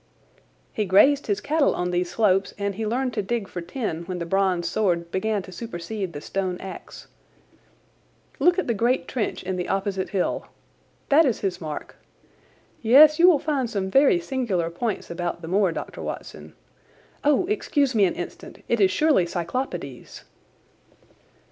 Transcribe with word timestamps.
"He 0.73 0.85
grazed 0.85 1.27
his 1.27 1.39
cattle 1.41 1.75
on 1.75 1.91
these 1.91 2.09
slopes, 2.09 2.55
and 2.57 2.73
he 2.73 2.87
learned 2.87 3.13
to 3.13 3.21
dig 3.21 3.47
for 3.47 3.61
tin 3.61 4.01
when 4.05 4.17
the 4.17 4.25
bronze 4.25 4.67
sword 4.67 5.11
began 5.11 5.43
to 5.43 5.51
supersede 5.51 6.13
the 6.13 6.21
stone 6.21 6.57
axe. 6.59 7.05
Look 8.39 8.57
at 8.57 8.65
the 8.65 8.73
great 8.73 9.07
trench 9.07 9.43
in 9.43 9.57
the 9.57 9.69
opposite 9.69 10.09
hill. 10.09 10.47
That 11.09 11.23
is 11.23 11.41
his 11.41 11.61
mark. 11.61 11.97
Yes, 12.81 13.19
you 13.19 13.29
will 13.29 13.37
find 13.37 13.69
some 13.69 13.91
very 13.91 14.19
singular 14.19 14.71
points 14.71 15.11
about 15.11 15.43
the 15.43 15.47
moor, 15.47 15.71
Dr. 15.71 16.01
Watson. 16.01 16.55
Oh, 17.23 17.45
excuse 17.45 17.93
me 17.93 18.05
an 18.05 18.15
instant! 18.15 18.63
It 18.67 18.81
is 18.81 18.89
surely 18.89 19.27
Cyclopides." 19.27 20.23